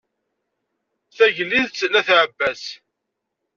[1.15, 2.63] Tagliḍt n at ɛebbas.